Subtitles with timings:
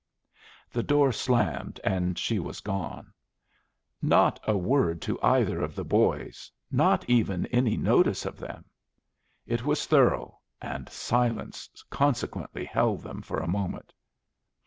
[0.71, 3.13] The door slammed and she was gone.
[4.01, 8.65] Not a word to either of the boys, not even any notice of them.
[9.45, 13.93] It was thorough, and silence consequently held them for a moment.